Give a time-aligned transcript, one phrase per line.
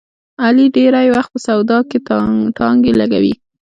[0.43, 1.97] علي ډېری وخت په سودا کې
[2.57, 3.33] ټانګې لګوي.